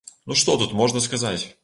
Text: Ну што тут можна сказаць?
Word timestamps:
Ну 0.31 0.37
што 0.43 0.55
тут 0.61 0.73
можна 0.81 1.05
сказаць? 1.07 1.39